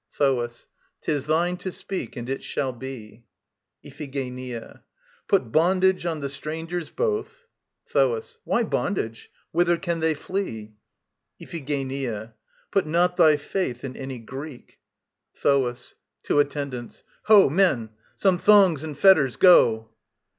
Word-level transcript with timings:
THOAS. 0.13 0.65
'Tis 1.01 1.27
thine 1.27 1.57
to 1.57 1.71
speak 1.71 2.15
and 2.17 2.27
it 2.27 2.41
shall 2.41 2.73
be. 2.73 3.23
IPHIGENIA. 3.85 4.81
Put 5.27 5.51
bondage 5.51 6.07
on 6.07 6.21
the 6.21 6.27
strangers 6.27 6.89
both... 6.89 7.45
THOAS. 7.85 8.39
Why 8.43 8.63
bondage? 8.63 9.29
Whither 9.51 9.77
can 9.77 9.99
they 9.99 10.15
flee? 10.15 10.73
IPHIGENIA. 11.39 12.33
Put 12.71 12.87
not 12.87 13.15
thy 13.15 13.37
faith 13.37 13.83
in 13.83 13.95
any 13.95 14.17
Greek. 14.17 14.79
THOAS 15.35 15.93
(to 16.23 16.39
ATTENDANTS). 16.39 17.03
Ho, 17.25 17.47
men! 17.47 17.89
Some 18.15 18.39
thongs 18.39 18.83
and 18.83 18.97
fetters, 18.97 19.35
go! 19.35 19.91